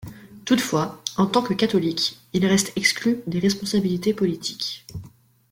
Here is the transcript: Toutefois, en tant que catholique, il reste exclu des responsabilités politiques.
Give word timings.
Toutefois, 0.45 0.99
en 1.17 1.27
tant 1.27 1.43
que 1.43 1.53
catholique, 1.53 2.17
il 2.33 2.43
reste 2.47 2.73
exclu 2.75 3.19
des 3.27 3.37
responsabilités 3.37 4.15
politiques. 4.15 4.83